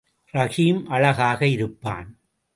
ரஹீம் 0.33 0.83
அழகாக 0.85 1.47
இருப்பான். 1.47 2.09